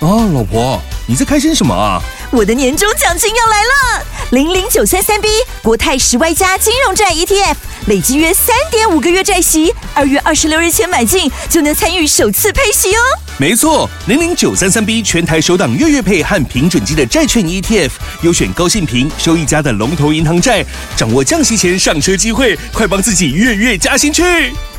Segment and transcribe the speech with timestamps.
[0.00, 2.00] 哦，老婆，你在开心什么啊？
[2.30, 4.06] 我的年终奖金要来了！
[4.30, 5.28] 零零九三三 B
[5.62, 7.54] 国泰十 Y 加金融债 ETF，
[7.86, 13.00] 累计约三点五个月债息，二月二十六日前买进就能参与首次配息哦。
[13.36, 17.90] 没错，零零九三三 B 全台首档月月配和平准基的债券 ETF，
[18.22, 20.64] 优选高信平、收益佳的龙头银行债，
[20.96, 24.22] 掌握降息前上车机会，快帮自己月月加薪去！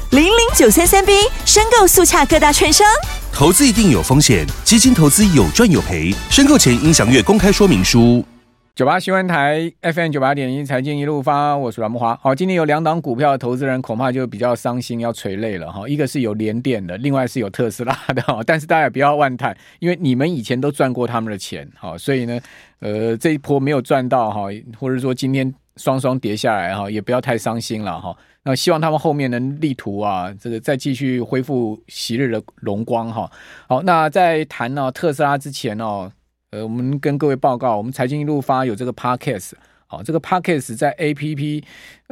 [0.09, 1.13] 零零九三三 B
[1.45, 2.87] 申购速洽各大券商。
[3.33, 8.23] 投资一定有风险，基金投资有赚有赔，申购前应详阅公开说明书。
[8.75, 12.15] 九八新闻台 FM 九八点一财经一路发，我是阮木华。
[12.21, 15.87] 好，今天有两档股票的投资人恐怕就比较伤心，要垂泪了哈。
[15.87, 18.23] 一个是有连电的，另外是有特斯拉的。
[18.45, 22.39] 但是大家也不要万叹，因为你们以前都赚过他们的钱哈，所以呢，
[22.79, 24.47] 呃，这一波没有赚到哈，
[24.79, 28.15] 或者说今天双双跌下来哈，也不要太伤心了哈。
[28.43, 33.29] 那希望他们后面能力图啊，这个再继续恢复昔日的荣光哈。
[33.67, 36.11] 好，那在谈呢特斯拉之前哦，
[36.51, 39.53] 呃，我们跟各位报告，我们财经一路发有这个 Podcast，
[39.91, 41.61] 好，这个 Podcast 在 APP，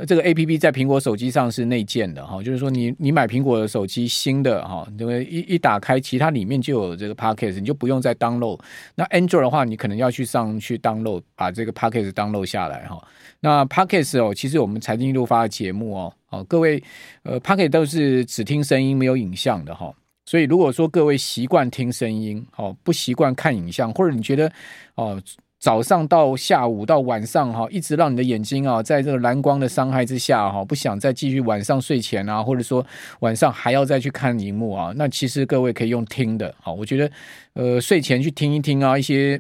[0.05, 8.59] 这个 APP 在苹果手机上是内建的哈，就是说你你买苹果的手机新的哈，因为一一打开，其他里面就有这个 Podcast，你就不用再 download。
[8.95, 13.01] 那 Android 的话，你可能要去上去 download，把这个 Podcast download 下来哈。
[13.39, 16.83] 那 Podcast 哦，其实我们财经一路发的节目哦，哦，各位，
[17.23, 24.51] 呃，Podcast 都是只听声音没有影像的哈，所以如果说各位习惯听声音，哦，不习惯看影像，或者你觉得
[24.95, 25.21] 哦，
[25.59, 32.85] 早上到下午到晚上哈，一直让你的眼睛啊，在这个蓝光的伤害之下哈，不想再继续晚上睡前啊，或者说
[33.19, 37.11] 晚上还要再去看荧幕啊，那其实各位可以用听的，哈，我觉得
[37.53, 39.39] 呃，睡前去听一听啊，一些。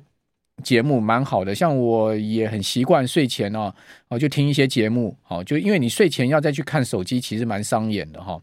[0.61, 3.73] 节目蛮好的，像我也很习惯睡前哦，
[4.09, 8.37] 哦就听一些节目，哦就因为你睡前要再去看手机，其实蛮伤眼的哈，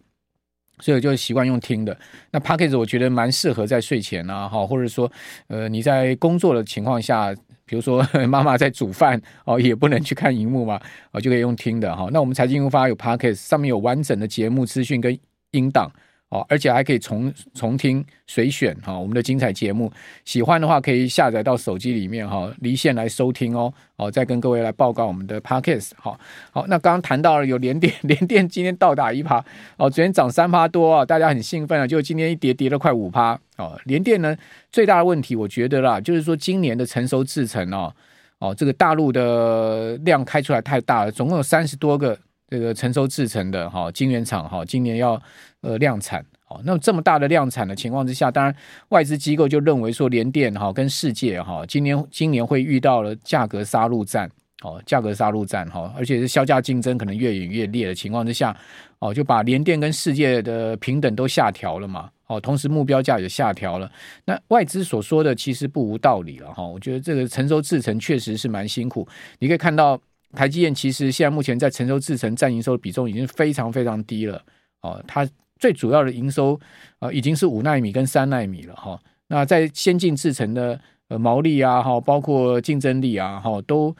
[0.80, 1.94] 所以我就习惯用听的。
[2.30, 5.12] 那 Podcast 我觉得蛮适合在睡前啊，哈，或者说
[5.48, 7.34] 呃你在工作的情况下，
[7.66, 10.80] 比如说 妈妈在煮饭哦，也不能去看荧幕嘛，
[11.12, 12.08] 哦就可以用听的哈。
[12.12, 15.18] 那我们财经发有 Podcast 上面有完整的节目资讯跟
[15.50, 15.90] 音档。
[16.28, 19.90] 哦，而且还可以重重听随选哈，我们的精彩节目，
[20.24, 23.72] 喜欢的话可以下载到手机里面哈，离线来收听哦。
[23.94, 26.18] 哦，再跟各位来报告我们的 Podcast 好，
[26.50, 29.40] 好，那刚刚谈到了有联电， 联电今天倒打一耙
[29.76, 33.78] 哦，昨天涨三趴多啊，大家很兴奋啊，就今天一跌跌了快五趴哦。
[33.84, 34.36] 联电呢
[34.72, 37.94] 最大的问题，我觉得啦，就是说今年的成熟制程哦，
[38.40, 42.18] 哦，这个大陆的量开出来太大了，总共有三十多个。
[42.48, 45.20] 这个成熟制成的哈晶圆厂哈，今年要
[45.62, 46.60] 呃量产哦。
[46.64, 48.54] 那么这么大的量产的情况之下，当然
[48.90, 54.30] 外资机构就认为说联电哈跟世界哈今年今年会遇到了价格杀戮战
[54.62, 58.56] 哦，价格杀戮战哈，而且是削价竞争可能越演越烈的情况之下
[59.00, 63.90] 哦，就把联电跟世界的平等都下调了嘛哦，同时目标价也下调了。
[64.24, 69.06] 那外资所说的其实不无道理了哈，我觉得这个成熟制程确实是蛮辛苦，
[69.40, 70.00] 你可以看到。
[70.34, 74.42] 台积电其实现在目前在成熟制程占营收的比重已经非常非常低了
[74.82, 75.28] 哦，它
[75.58, 76.58] 最主要的营收
[76.98, 78.98] 啊已经是五纳米跟三纳米了哈。
[79.28, 80.78] 那在先进制程的
[81.08, 83.94] 呃毛利啊哈，包括竞争力啊哈，都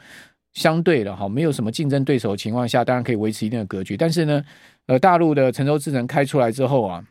[0.53, 3.97] 相对的哈，没有什么竞争对手的情况下，当然可以维持一定的格局。
[3.97, 4.43] 但是呢，
[4.85, 7.03] 呃，大陆的成熟制程开出来之后啊，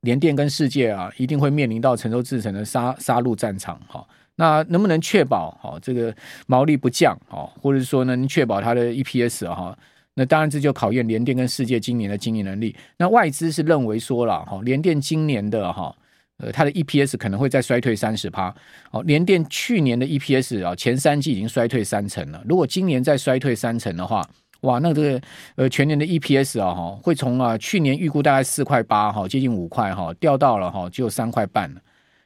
[0.00, 4.06] 联电跟世界啊，一定会面临到成熟制程的杀杀戮战场哈。
[4.36, 6.14] 那能不能确保哈这个
[6.46, 9.76] 毛利不降哈，或者说呢，能确保它的 EPS 哈？
[10.14, 12.74] 那当然这就考验联电跟世界今年的经营能力。
[12.96, 15.94] 那外资是认为说了哈，联电今年的哈
[16.38, 18.54] 呃它的 EPS 可能会再衰退三十趴。
[18.90, 24.26] 哦，联电去年的 EPS 啊前三季已经衰退三成了，如果今年再衰退三成的话，
[24.62, 25.20] 哇，那这个
[25.56, 31.70] 呃全年的 EPS 啊哈会从啊去年预估大概四块八哈接近五块哈掉到了哈只有三块半。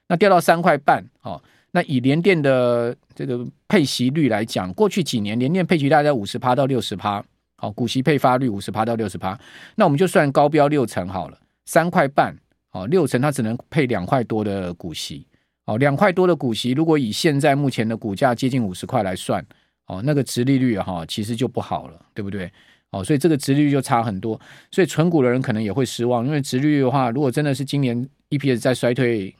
[0.08, 1.42] 那掉到三块半哈。
[1.76, 7.22] 那以联电的这个配息率来讲，过去几年联电配息大概五十趴到六十趴，
[7.58, 9.38] 好，股息配发率五十趴到六十趴。
[9.74, 12.34] 那我们就算高标六成好了，三块半，
[12.72, 15.26] 哦，六成它只能配两块多的股息，
[15.66, 19.44] 哦，两块多的股息，如果以现在目前的股价接近五十块来算，
[19.86, 22.50] 哦，那个殖利率哈，其实就不好了，对不对？
[22.90, 24.40] 哦，所以这个殖率就差很多，
[24.70, 29.36] 所以存股的人可能也会失望，因为殖率的话，如果真的是今年 EPS 再衰退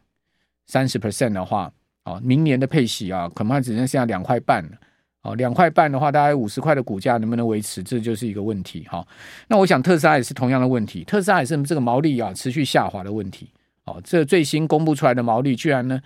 [0.66, 1.72] 三十 percent 的话。
[2.06, 4.70] 哦，明年的配息啊，恐怕只剩下两块半了。
[5.22, 8.86] 哦，两块半的话，大概五十块的股价能不能维持，这就是一个问题。
[8.88, 9.04] 哈，
[9.48, 13.50] 那我想特斯拉也是同样的问题，特斯拉也是这个毛利啊持续下滑的问题。
[13.86, 16.00] 哦，这最新公布出来的毛利居然呢，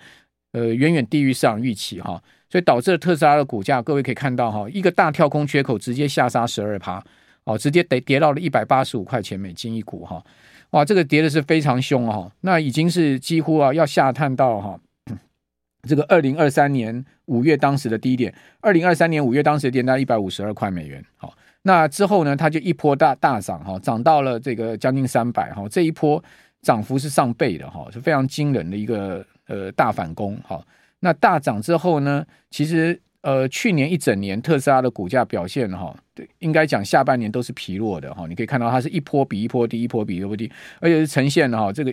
[0.53, 2.19] 呃，远远低于市场预期哈，
[2.49, 7.03] 所以导致了特斯拉的股价，各位可以看到哈，一个大跳空缺口直接下杀十二趴，
[7.43, 10.23] 哦，直接得跌到了一百八十五块钱美金一股哈，
[10.71, 14.79] 哇，这个跌的是非常凶哈，那已经是几乎啊要下探到哈。
[15.87, 21.03] 这个二零二三年五月当时的低点，二零二三年五月当时的点大概一百五十二块美元。
[21.17, 21.33] 好，
[21.63, 26.23] 那之后呢，它就一波大大涨哈，涨到了这个将近三百哈，这一波
[26.61, 30.63] 涨幅是上倍的哈，是非常惊人的一个呃大反攻哈。
[30.99, 35.95] 那大涨之后呢，其实呃去年一整年特斯拉的股价表现哈，
[36.39, 38.27] 应该讲下半年都是疲弱的哈。
[38.27, 41.91] 你可以看到它是一波比一波低，一波比一波低，而且是呈现了哈这个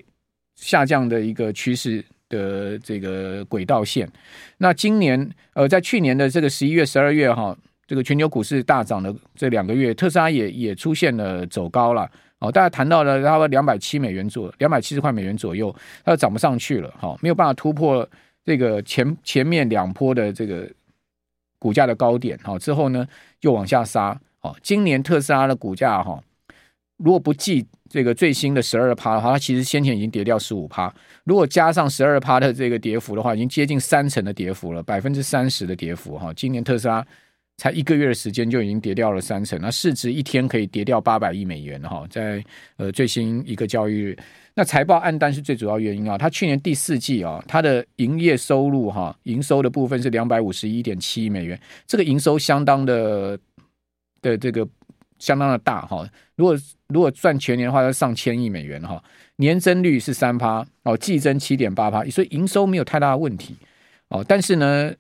[0.57, 2.05] 下降的一个趋势。
[2.29, 4.11] 的这个轨道线，
[4.59, 12.53] 那今年呃，在去年的这个十一月、十二月哈，这个全球股市大涨的这两个月，特斯拉也也出现了走高了哦。
[12.53, 18.07] 大家谈到了差不多两百七美元左两百七十块美元左右，它涨不上去了哈，没有办法突破
[18.45, 20.69] 这个前前面两波的这个
[21.59, 23.07] 股价的高点哈，之后呢
[23.41, 24.55] 又往下杀哦。
[24.63, 26.23] 今年特斯拉的股价哈，
[26.99, 27.67] 如果不计。
[27.91, 30.95] 这个最新的十二趴的话，它其实先前已经跌掉十五趴。
[31.25, 36.31] 如果加上十二趴的这个跌幅的话，已经接近三成的跌幅了，百分之三十的跌幅哈。
[36.35, 37.03] 今年特斯拉
[37.57, 42.07] 才一个月的时间就已经跌掉了三成，那市值一天可以跌掉八百亿美元哈。
[42.11, 42.45] 在
[42.77, 44.19] 呃最新一个交易日，
[44.53, 46.19] 那财报暗淡是最主要原因啊。
[46.19, 53.39] 它去年第四季啊，它的营业收入哈，营收的部分是两百五十一点七亿美元，这个营收相当的
[54.21, 54.69] 的这个。
[55.19, 56.57] 相当的大哈，如果
[56.89, 59.03] 如果赚全年的话，要上千亿美元哈，
[59.37, 63.57] 年增率是三趴哦，季增七点八趴，所以营收没有太大的问题。
[64.09, 64.93] 哦，但是呢，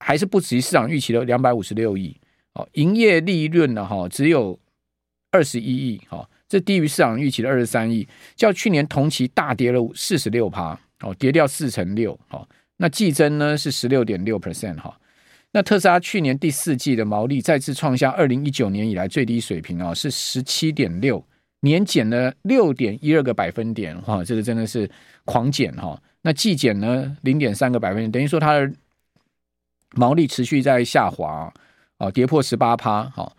[0.00, 2.16] 还是不及市场预期的两百五十六亿。
[2.54, 4.58] 哦，营业利润呢哈只有
[5.30, 8.06] 二十一亿哈，这低于市场预期的二十三亿，
[8.36, 12.46] 较去年同期大跌了四十六趴哦，跌掉四成六哦，
[12.76, 14.98] 那季增呢是十六点六 percent 哈。
[15.54, 21.22] 那特斯拉去年第四季的毛利再次创下二零一九年以来最低水平啊，是十七点六，
[21.60, 24.90] 年减了六点一二个百分点，哈，这个真的是
[25.26, 26.00] 狂减哈。
[26.22, 28.72] 那季减呢零点三个百分点，等于说它的
[29.94, 31.52] 毛利持续在下滑，
[31.98, 33.04] 哦，跌破十八趴。
[33.10, 33.36] 好，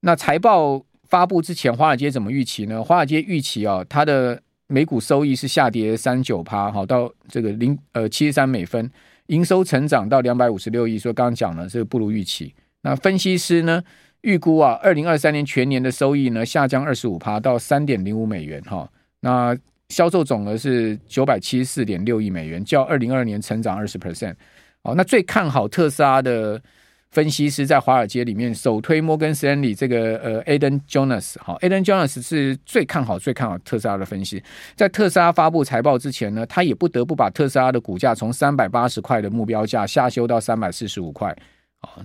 [0.00, 2.82] 那财报发布之前，华尔街怎么预期呢？
[2.82, 8.90] 华尔街预期啊，它的每股收益是下跌三九趴，好到这个零呃七十三美分。
[9.30, 12.54] 营收成长到两百五十六亿，说刚刚讲了，这个不如预期。
[12.82, 13.82] 那分析师呢
[14.20, 18.90] 预估啊，二零二三年全年的收益呢下降二十五趴到三点零五美元哈。
[19.20, 19.56] 那
[19.88, 24.34] 销售总额是九百七十四点六亿美元，较二零二二年成长二十 percent。
[24.82, 26.62] 好，那最看好特斯拉的。
[27.10, 34.40] 分析师在华尔街里面首推摩根斯丹利这个呃 Aden Jonas 哈，Adam Jonas 是最看好、最看好特斯拉的分析。
[34.76, 41.36] 在特斯拉发布财报之前呢，他也不得不把特斯拉的股价从三百八十块的目标价下修到三百四十五块。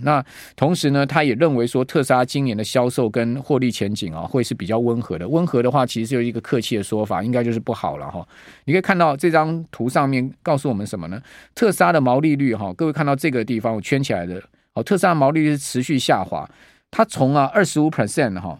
[0.01, 0.25] 那
[0.55, 5.27] 同时呢，他也认为说特斯拉今年的销售跟获利前景啊，会是比较温和的。
[5.27, 8.27] 温和的话，其实是一个客气的说法，应该就是不好了哈。
[8.63, 11.21] 你可以看到这张图上面告诉我们什么呢？
[11.53, 14.41] 特斯拉的毛利率哈，各位看到这个地方我圈起来的。
[14.75, 16.49] 哦，特斯拉毛利率持续下滑，
[16.91, 18.59] 它从啊二十五 percent 哈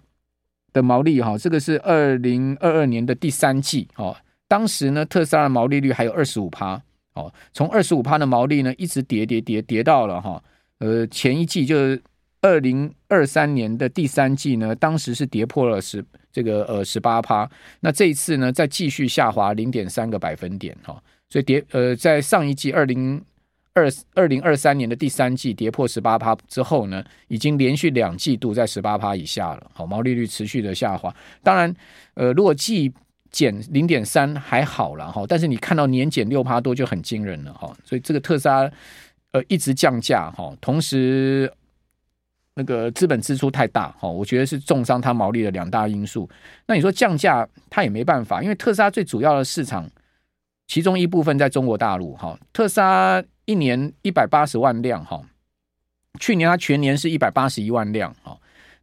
[0.72, 4.16] 的毛利哈，这个是二零二二年的第三季哦，
[4.48, 6.82] 当时呢特斯拉的毛利率还有二十五趴
[7.16, 10.42] 哦，从二十五趴的毛利呢一直跌跌跌跌到了哈
[10.80, 12.02] 呃前一季就是
[12.42, 17.50] 二零二三年的第三季呢，当时是跌破了十这个呃十八趴，
[17.82, 23.22] 那这一次呢再继续下滑零点三个百分点哈，所以跌呃在上一季二零。
[23.76, 29.70] 二二零二三年的第三季跌破十八趴之后呢，已经连续两季度在十八趴以下了。
[29.74, 31.14] 好，毛利率持续的下滑。
[31.44, 31.76] 当然，
[32.14, 32.92] 呃，如果季
[33.32, 37.76] 减零点三还好了哈，但是你看到年减六趴多就很惊人了哈。
[37.84, 38.72] 所以这个特斯拉
[39.34, 41.52] 呃一直降价哈，同时
[42.54, 46.30] 那个资本支出太大哈，我觉得是重伤它毛利的两大因素。
[46.66, 49.86] 那你说降价它也没办法，因为特斯拉最主要的市场
[50.66, 53.22] 其中一部分在中国大陆哈，特斯拉。
[53.46, 55.22] 一年一百八十万辆哈，
[56.20, 58.36] 去年它全年是一百八十一万辆哈，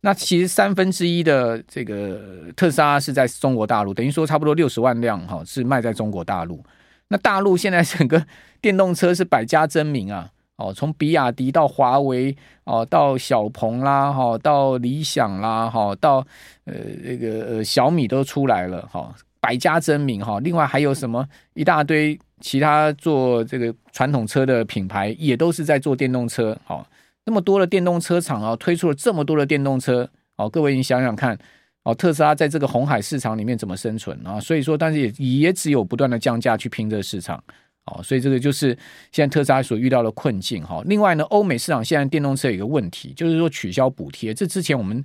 [0.03, 2.21] 那其实三分之一的这个
[2.55, 6.65] 特斯拉是在中国大陆，等于说差不多六十万辆哈是卖在中国大陆。
[7.09, 8.25] 那大陆现在整个
[8.61, 16.25] 电动车是百家争鸣啊，哦，从比亚迪到华为哦，到小鹏啦哈，到理想啦哈，到
[16.67, 20.39] 呃这个呃小米都出来了哈，百家争鸣哈。
[20.41, 22.17] 另外还有什么一大堆。
[22.43, 26.87] 其他做这个传统车的品牌也都是在做电动车，好，
[27.25, 30.07] 那么多的电动车厂啊，推出了这么多的电动车，
[30.37, 31.39] 好，各位你想想看，
[31.85, 34.39] 哦，特斯拉在这个红海市场里面怎么生存啊？
[34.39, 37.43] 所以说，但是也也只有不断的降价去拼这个市场，
[37.87, 38.77] 哦，所以这个就是
[39.13, 40.83] 现在特斯拉所遇到的困境哈。
[40.85, 45.05] 另外呢，欧美市场现在电动车有一个问题，就是说取消补贴，这之前我们。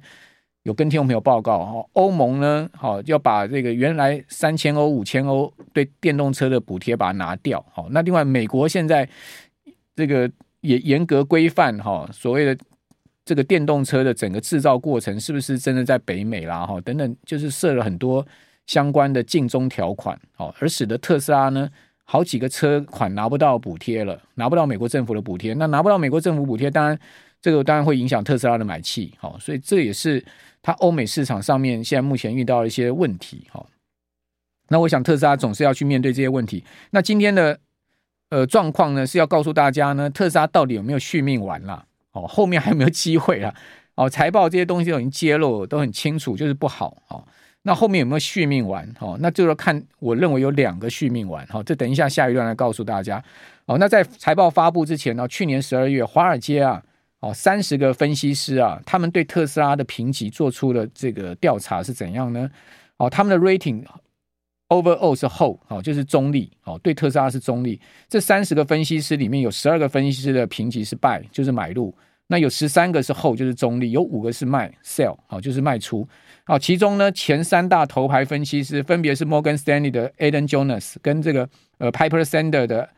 [0.67, 7.65] 有跟听众朋友报告哈，欧盟呢，好要把这个原来三千欧、五千欧对电动车的补贴把它拿掉。
[7.71, 9.07] 好，那另外美国现在
[9.95, 12.57] 这个也严格规范哈，所谓的
[13.23, 18.27] 这个电动车的整个制造过程是不是真的在北美啦哈等等，就是设了很多
[18.65, 21.69] 相关的禁中条款，哦，而使得特斯拉呢
[22.03, 26.99] 好几个车款拿不到补贴了，拿不到美国政府的补贴，那拿不到美国政府补贴，当然
[27.41, 30.21] 这个当然会影响特斯拉的买气，好，所以这也是
[30.61, 33.67] 它欧美市场上面现在目前遇到的一些问题，好，
[34.69, 37.59] 那我想特斯拉总是要去面对这些问题，那今天的。
[38.29, 41.85] 呃，状况呢是要告诉大家呢，特斯拉到底有没有续命完了？
[42.11, 43.55] 哦，后面还有没有机会了？
[43.95, 46.97] 哦，财报这些东西都已经揭露，都很清楚，就是不好。
[47.07, 47.23] 哦，
[47.61, 48.85] 那后面有没有续命完？
[48.99, 51.47] 哦，那就要看，我认为有两个续命完。
[51.47, 53.23] 好，这等一下下一段来告诉大家。
[53.65, 56.83] 哦，那在财报发布之前呢，去年十二月，华尔街啊，
[57.19, 62.49] 哦，三十个分析师啊，他们对特斯拉的评级做出了这个调查是怎样呢？
[62.97, 63.83] 哦，他们的 rating。
[64.69, 67.79] Overall 是 hold 哦，就是中立哦，对特斯拉是中立。
[68.09, 71.95] 这三十个分析师里面有十二个分析师的评级是 buy，就是买入。
[72.27, 73.91] 那有十三个是厚就是中立。
[73.91, 76.05] 有五个是卖 sell，哦，就是卖出。
[76.47, 81.47] 哦，其中呢前三大头牌分析师分别是 Morgan Stanley 的 Adam Jonas 跟这个
[81.77, 82.89] 呃 Piper Sander 的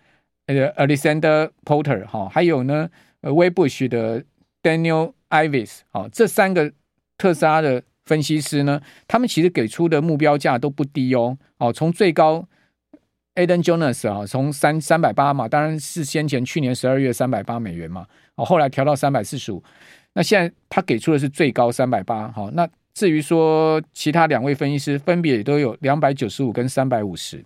[0.47, 2.89] 呃 Alexander Potter 哈，还有呢
[3.21, 4.23] 呃 Wedbush 的
[4.63, 6.71] Daniel Ives 哦，这三个
[7.17, 7.83] 特斯拉的。
[8.05, 11.37] 分析师呢，他们其实给出的目标价都不低哦。
[11.59, 12.43] 哦，从最高
[13.35, 18.07] Adam Jonas 啊，从三三百八嘛，当然是先前去年十二月三百八美元嘛。
[18.33, 19.63] 哦，后来调到三百四十五。
[20.13, 22.31] 那现在他给出的是最高三百八。
[22.31, 27.45] 好，那至于说其他两位分析师，分别也都有两百九十五跟三百五十。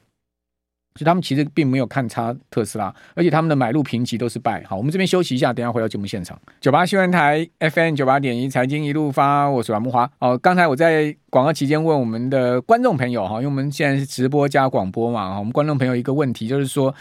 [0.95, 4.63] 就他们其实并没有看差特斯拉，而且他们的买入评级都是败。
[4.67, 6.39] 好，我们这边休息一下，等下回到节目现场。
[6.61, 10.09] 九八新闻台 FM 九八点一财经一路发，我是阮木华。
[10.19, 16.93] 哦，刚才我在广告期间问我们的观众朋友哈，因为我们现在是直播加广播嘛，我们观众朋友一个问题就是说，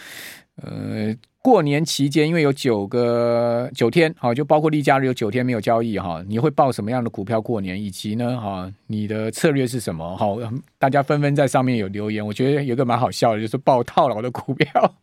[0.63, 1.15] 呃。
[1.43, 7.83] 过年期间，因为有九个九天，好，就包括例假日有九天没有交易哈，你会报什么样的股票过年？
[7.83, 10.17] 以及呢，哈，你的策略是什么？
[10.17, 10.39] 好，
[10.79, 14.95] 大家纷纷在上面有留言，我觉得有个蛮好笑的，就是报套牢的股票，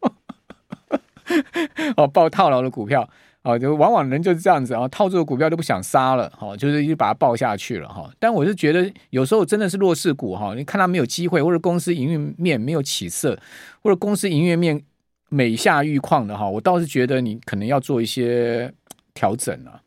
[1.97, 3.05] 哦，报套牢的股票，
[3.41, 8.09] 哦，就往往人就是这样子啊，套住的股票都不想杀了，哈，就是一把它报下去了哈。
[8.17, 13.37] 但我是觉得有时候真的是弱势股哈，你看它没有机会，或者公司营运面没有起色，
[13.83, 14.81] 或者公司营运面。
[15.29, 18.71] 每下愈况的哈，我倒是觉得你可能要做一些
[19.13, 19.81] 调整啊。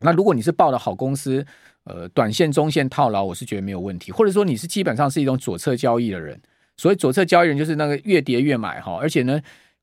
[0.00, 1.44] 那如果你是抱的好公司，
[1.84, 4.12] 呃，短线、中线套牢，我是觉得没有问题。
[4.12, 6.40] 或者说你是基本上是一种左侧交易的人，
[6.76, 9.40] 所谓左侧交易人就是那个越跌越买哈，而且呢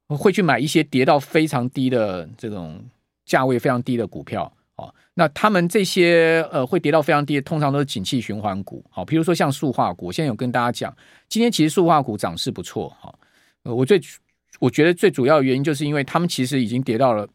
[0.08, 2.80] 会去买一些跌到非常低的这种
[3.26, 4.94] 价位非常低的股票哦。
[5.16, 8.86] 那他们这些呃会跌到非常低，通常都是景气循环股。
[8.90, 10.96] 好，比如说像塑化股，我现在有跟大家讲，
[11.28, 13.14] 今天其实塑化股涨势不错哈。
[13.64, 14.00] 呃，我最。
[14.60, 17.28] 我觉得最主要的原因就是因为他们其实已经跌到了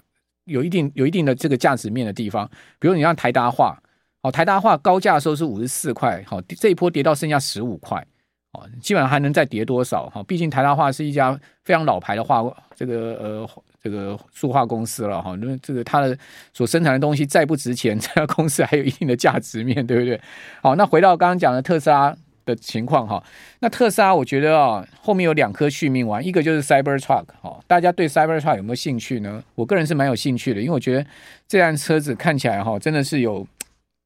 [0.44, 3.80] 有一定有一定的这个价值面的地方，比如你像台达化，
[4.22, 8.04] 哦，台达化高价的时候是五十四块，好，这一波跌到剩下十五块，
[8.52, 10.10] 哦，基本上还能再跌多少？
[10.10, 12.42] 哈，毕竟台达化是一家非常老牌的化
[12.74, 13.50] 这个呃
[13.82, 16.18] 这个塑化公司了，哈，那这个它的
[16.52, 20.20] 所生产的东西再不值钱， 这家公司还有一定的价值面，对不对？
[20.60, 22.14] 好，那回到刚刚讲的特斯拉。
[22.44, 23.22] 的情况哈，
[23.60, 29.42] 那特斯拉我觉得啊，后面有两颗续命丸，一个就是 Cybertruck 哈，大家对 Cybertruck 有没有兴趣呢？
[29.54, 31.06] 我个人是蛮有兴趣的，因为我觉得
[31.48, 33.46] 这辆车子看起来哈，真的是有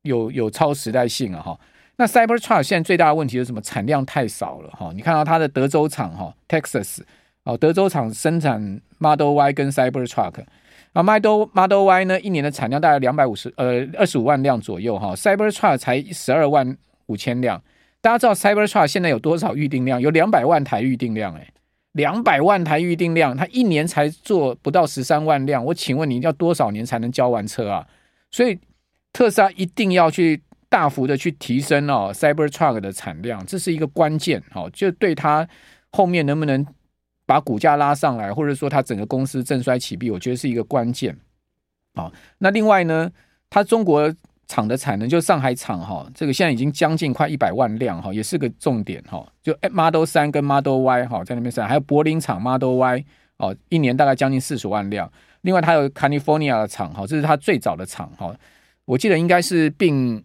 [0.03, 1.59] 有有超时代性啊哈。
[1.97, 3.61] 那 Cybertruck 现在最大的问题是什么？
[3.61, 4.93] 产量太少了哈。
[4.95, 7.01] 你看到它的德州厂哈，Texas
[7.43, 10.45] 哦，德州厂生产 Model Y 跟 Cybertruck
[10.93, 16.77] 啊，Model Model Y 呢，一年的产量大概两百五十呃二十五万辆左右哈，Cybertruck 才十二万
[17.07, 17.61] 五千辆。
[18.01, 20.01] 大家知道 Cybertruck 现在有多少预定量？
[20.01, 21.53] 有两百万台预定量，哎，
[21.93, 25.65] 两百万台预定量，它一年才做不到十三万辆。
[25.65, 27.87] 我请问你要多少年才能交完车啊？
[28.31, 28.57] 所以
[29.13, 35.49] 特斯拉一定要去大幅的去提升哦 Cybertruck 的产量，这是一个关键哦，就对它
[35.91, 36.65] 后面能不能
[37.27, 41.19] 把股价拉上来，或者说它整个公司振衰起敝，我觉得是一个关键。
[41.95, 43.11] 好，那另外呢，
[43.51, 44.15] 它中国。
[44.49, 49.25] 厂的产能就上海厂哈，这个现在已经将近快一百万辆哈，也是个重点哈。
[49.43, 53.05] 就 Model 3跟 Model Y 哈在那边生，还有柏林厂 Model Y
[53.37, 55.11] 哦，一年大概将近四十万辆。
[55.43, 58.35] 另外它有 California 的厂哈，这是它最早的厂哈。
[58.87, 60.25] 我记得应该是并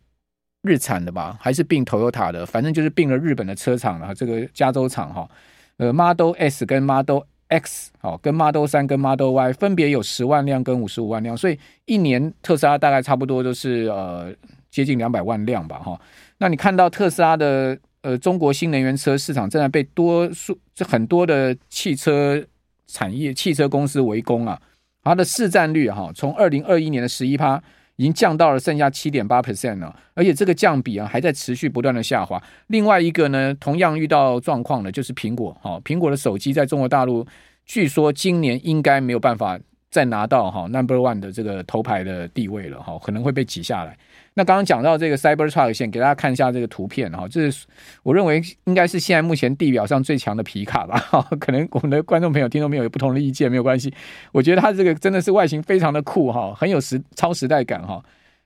[0.62, 4.16] 日产的吧，还是并 Toyota 的，反正就是并了日本的车厂了。
[4.16, 5.30] 这个加州厂哈，
[5.78, 7.24] 呃 Model S 跟 Model
[7.60, 14.34] X 好，跟 Model 3跟 Model Y 分别有十万辆跟五十五万辆，所以一年特斯拉大概差不多都是呃
[14.72, 16.00] 接近两百万辆吧哈。
[16.40, 22.44] 那你看到特斯拉的呃中国新能源车市场正在被多数这很多的汽车
[22.88, 24.60] 产业汽车公司围攻啊，
[25.04, 27.62] 它的市占率哈，从二零二一年的十一趴，
[27.98, 32.42] 已经降到了剩下七点八 percent 了，而且这个降比啊还在持续不断的下滑。
[32.68, 37.26] 另外一个呢，同样遇到状况的就是苹果，哈，苹果的手机在中国大陆，
[37.66, 39.60] 据说今年应该没有办法
[39.94, 43.96] 再拿到哈 number one 的这个头牌的地位了，哈，可能会被挤下来。
[44.34, 47.68] 那刚刚讲到这个 Cybertruck 线，给大家看一下这个图片哈，这是
[48.02, 50.98] 我认为应该是现在目前地表上最强的皮卡吧。
[50.98, 53.94] 哈， 可能我们的观众朋友、听众朋友有不同的意见，没有关系。
[54.32, 58.04] 我觉得它这个真的是外形非常的酷哈，很有时超时代感哈。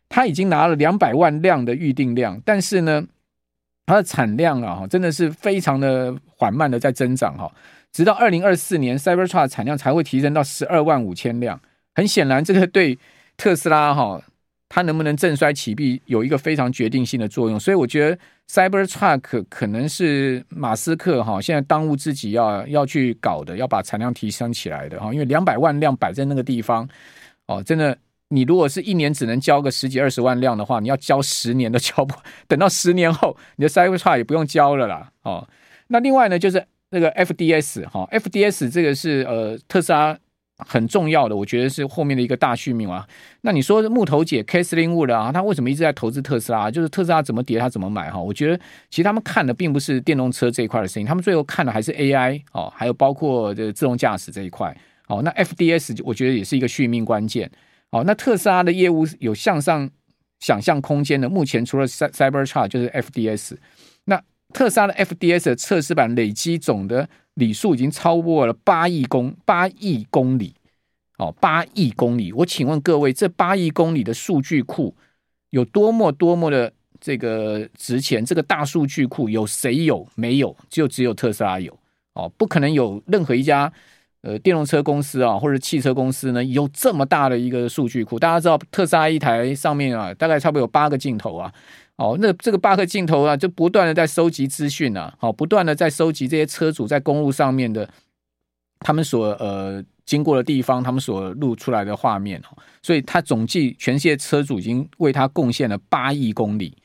[0.10, 3.02] 它已经拿了两百万辆的预定量，但是呢，
[3.86, 7.50] 它的产量啊，真的是非常的缓慢的在增长哈。
[7.92, 11.60] 直到二零二四年，Cybertruck 产量才会提升到十二万五千辆。
[11.96, 12.98] 很显然，这个对
[13.36, 14.22] 特斯拉哈。
[14.70, 26.86] 它能不能振衰起敝，有一个非常决定性的作用，所以我觉得 Cybertruck 可能是马斯克哈现在当务之急要要去搞的，要把产量提升起来的哈，因为两百万辆摆在那个地方
[27.46, 32.14] 哦，真的，你如果是一年只能交个十几二十万辆的话，你要交十年都交不，
[32.50, 35.48] 等到十年后，你的 Cybertruck 也不用交了啦哦。
[35.88, 40.18] 那另外呢，就是那个 FDS 哈，FDS 这个是呃特斯拉。
[40.66, 43.08] 很重要的，我觉得是后面的一个大续命啊。
[43.42, 46.72] 那你说木头姐 Catherine Wood 啊，他为什么一直在投资特斯拉？
[46.72, 48.20] 就是特斯拉怎么跌，他怎么买哈？
[48.20, 48.58] 我觉得
[48.90, 54.76] 其实他们看的并不是电动车这一块的事情，他们最后看的还是 AI 哦，还有包括这自动驾驶这一块。
[55.10, 57.52] 哦，那 FDS 我觉得也是一个续命关键。
[57.92, 59.88] 哦，那特斯拉的业务有向上
[60.40, 63.58] 想象空间的，目前除了 Cybertruck 就是 FDS。
[64.58, 67.08] 特斯拉的 FDS 测试版累积总的。
[67.36, 70.56] 里数已经超过了八亿公八亿公里，
[71.20, 72.34] 哦，八亿公里。
[72.34, 74.96] 我请问各位，这八亿公里的数据库
[75.52, 78.26] 有多么多么的这个值钱？
[78.26, 80.08] 这个大数据库有谁有？
[80.16, 81.78] 没有，就只有特斯拉有。
[82.14, 83.72] 哦，不可能有任何一家
[84.24, 88.18] 呃电动车公司啊，或者汽车公司呢，有这么大的一个数据库。
[88.18, 91.54] 大家知道，特斯拉一台上面啊，大概差不多有八个镜头啊。
[91.98, 97.90] 哦，那这个八个镜头啊，就不断的在收集资讯啊，好，不断的在收集这些车主在公路上面的
[98.80, 106.78] 他们所呃经过的地方，他们所录出来的画面哦，所以他总计全世界车主已经为他贡献了八亿公里，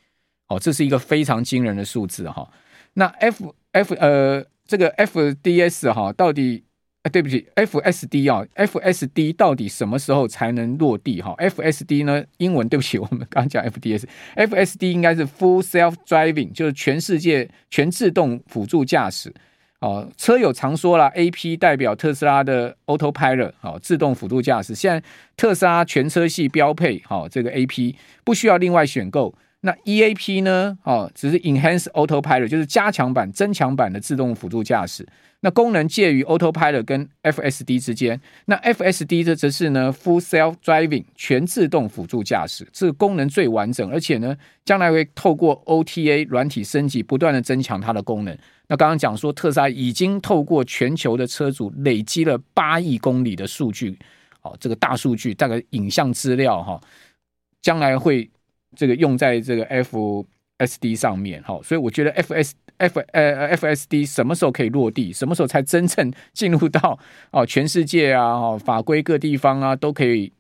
[0.48, 2.50] 哦，这是一个非常惊人的数字哈。
[2.94, 6.64] 那 F F 呃这个 FDS 哈到底？
[7.02, 11.20] 哎，对不起，FSD 啊，FSD 到底什么时候才能落地？
[11.20, 12.24] 哈，FSD 呢？
[12.36, 19.34] 英文对不起，我们刚刚讲 FDS，FSD 应该是 Full Self Driving，就是全世界全自动辅助驾驶。
[19.80, 24.72] 哦，车友常说了，AP 代表特斯拉的 Autopilot，好，自动辅助驾驶。
[24.72, 25.02] 现在
[25.36, 29.34] 特斯拉全车系标配，好，这个 AP 不需要另外选购。
[29.64, 30.76] 那 EAP 呢？
[30.82, 35.06] 哦，只是 Enhanced Autopilot，就是加强版、增强版的自动辅助驾驶。
[35.44, 38.20] 那功能介于 Autopilot 跟 FSD 之间。
[38.46, 48.36] 那 FSD 这则是呢 Full Self Driving 全自动辅助驾驶，这个功能最完整，而且呢，将来会透过 OTA 软体升级，不断的增强它的功能。
[48.66, 53.96] 那刚刚讲说，特斯拉已经透过全球的车主累积了八亿公里的数据，
[54.42, 56.80] 哦，这个大数据，大概影像资料哈，
[57.60, 58.28] 将来会。
[58.74, 65.12] 这个用在这个 FSD 上面，哈，所以我觉得 FS F 呃 FSD 什么时候可以落地？
[65.12, 66.98] 什么时候才真正进入到
[67.30, 70.32] 哦全世界啊，哈法规各地方啊都可以，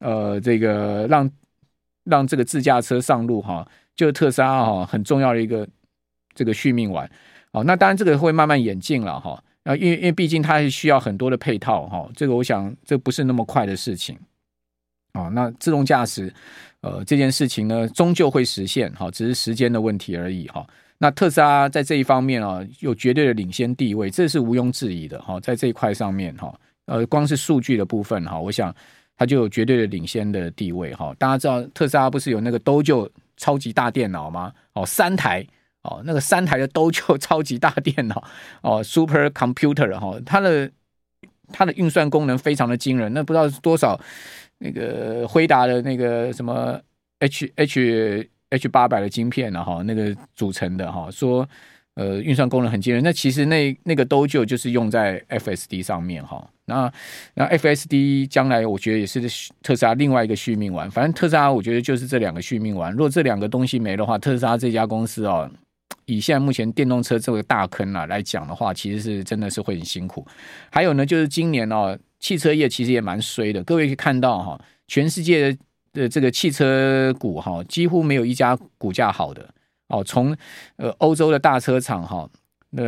[0.00, 1.30] 呃，这个让
[2.04, 3.66] 让这个自驾车上路哈，
[3.96, 5.66] 就是特斯拉哈很重要的一个
[6.34, 7.10] 这个续命丸，
[7.52, 14.16] 哦，那当然这个会慢慢演进了哈，啊，因为因为毕竟它是需要很多的配套哈，这个我想这不是那么快的事情，
[15.14, 16.32] 哦，那自动驾驶。
[16.86, 20.64] 呃，这件事情呢，终究会实现，哈，只是时间的问题而已，哈。
[20.98, 25.40] 那特斯拉在这一方面啊，有绝对的领先地位，这是毋庸置疑的，哈。
[25.40, 28.72] 在这一块上面，哈，呃，光是数据的部分，哈，我想
[29.16, 31.12] 它就有绝对的领先的地位，哈。
[31.18, 34.52] 大家知道特斯拉不是有那个都就超级大电脑吗？
[34.74, 35.44] 哦，三台，
[35.82, 38.22] 哦，那个三台的都就 超级大电脑，
[38.62, 40.70] 哦，Super Computer，哈，它的
[41.52, 44.00] 它的运算功能非常的惊人，那不知道是多少。
[44.58, 46.80] 那个辉达的那个什么
[47.18, 49.62] H H H 八百的晶片呢？
[49.62, 51.46] 哈，那个组成的哈，说
[51.94, 53.02] 呃运算功能很惊人。
[53.02, 56.48] 那其实那那个 Dojo 就是用在 FSD 上面哈。
[56.64, 56.92] 那
[57.34, 59.20] 那 FSD 将来我觉得也是
[59.62, 60.90] 特斯拉另外一个续命丸。
[60.90, 62.90] 反正特斯拉我觉得就是这两个续命丸。
[62.92, 65.50] 如果这两个东西没的话，特斯拉这家公司哦，
[66.06, 70.26] 以现在目前电动车这个大坑啊来讲的话，其实是真的是会很辛苦。
[70.70, 71.98] 还有呢，就是今年哦。
[72.18, 75.56] 汽车业其实也蛮衰的，各位可以看到哈，全世界
[75.92, 79.48] 的这个汽车股哈，几乎没有一家股价好的
[79.88, 80.02] 哦。
[80.02, 80.36] 从
[80.76, 82.28] 呃欧洲的大车厂哈，
[82.70, 82.82] 那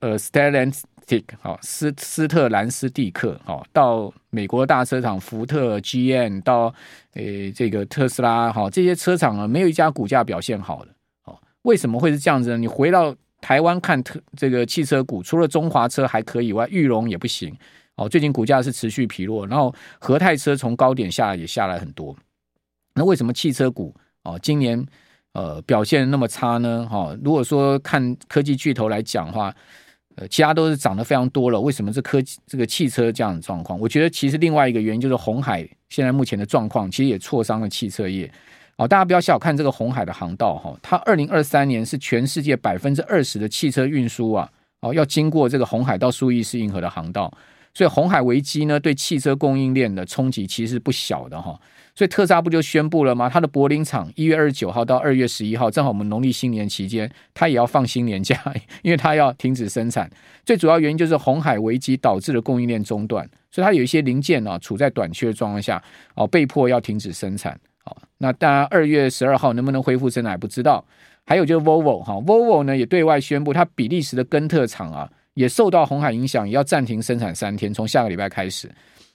[0.00, 6.72] 呃 Stellantis 好，斯斯特兰斯蒂克，好，到美国大车厂福特、GM，到
[7.14, 10.90] 诶这个特斯拉，哈，这些车厂啊，没有一家股价表现好的，
[11.24, 12.56] 哦，为什么会是这样子呢？
[12.56, 17.52] 你回到台湾看特这个汽车股，除了中华车还可以外，裕隆也不行，
[17.96, 22.16] 哦，最近股价是持续疲弱，然后和泰车从高点下来也下来很多，
[22.94, 24.84] 那为什么汽车股哦今年
[25.32, 26.86] 呃表现那么差呢？
[26.90, 29.54] 哈，如果说看科技巨头来讲的话。
[30.16, 33.80] 呃，其他都是涨得非常多了，为什么这科技这个汽车这样的状况？
[33.80, 38.30] 我觉得其实另外一个原因就是红海现在目前的状况，其实也挫伤了汽车业。
[38.76, 44.46] 哦，大家不要小看这个红海的航道哈，它二零二三年是全世界百分之二十的汽车运输啊，
[44.82, 47.32] 哦，要经过这个红海到苏伊士运河的航道，
[47.74, 51.58] 所以红海危机呢，对汽车供应链的冲击其实是不小的哈。
[51.94, 53.28] 所以特斯拉不就宣布了吗？
[53.28, 58.38] 它的柏林厂一月二十九号到二月十一号，正好我们农历新年期间，它也要放新年假，
[58.82, 60.10] 因为它要停止生产。
[60.44, 65.82] 最主要原因就是红海危机导致的供应链中断，所以它有一些零件啊处在短缺的状况下，
[66.14, 67.52] 哦，被迫要停止生产。
[67.84, 70.84] 哦，那当然二月十二号能不能恢复生产还不知道。
[71.26, 78.70] 还有就是 Volvo 哈，Volvo 呢也对外宣布，它比利时的根特厂啊也受到红海影响，也要暂停生产三天，从下个礼拜开始。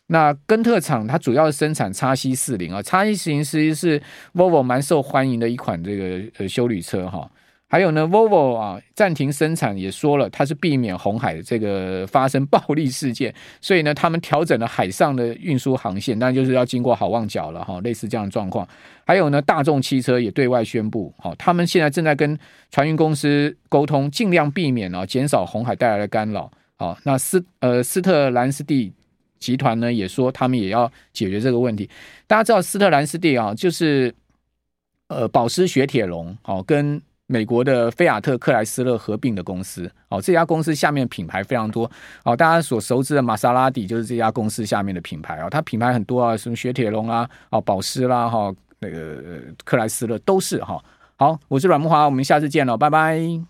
[0.07, 4.01] 那根特厂它主要生产叉 C 四零啊叉 C 四零其实是
[4.33, 7.29] Volvo 蛮受欢迎的一款这个呃修理车哈。
[7.69, 18.67] 还有呢，Volvo 啊暂停生产也说了，它是避免红海这个发生暴力事件， 所以呢，他们调整了海上的运输航线，那就是要经过好望角了哈，类似这样的状况。
[19.05, 22.37] 还有呢，大众汽车也对外宣布，好，他们现在正在跟
[22.71, 26.51] 船运公司沟通，尽量避免啊减少红海带来的干扰。
[26.77, 28.93] 好，那斯呃斯特兰斯蒂。
[29.39, 31.87] 集团呢也说，他们也要解决这个问题。
[32.25, 34.11] 大家知道斯特兰斯蒂啊，就是
[35.09, 40.21] 呃保时雪铁龙哦，跟美国的菲亚特克莱斯勒合并的公司哦。
[40.21, 41.89] 这家公司下面品牌非常多
[42.23, 45.49] 哦，大家所熟知的玛莎拉蒂就是这家公司下面的品牌啊。
[45.49, 50.83] 它品牌很多啊，什么雪铁龙啊，哦保时啦哈，那个克莱斯勒都是哈。
[51.17, 53.47] 好，我是阮木华，我们下次见了，拜拜。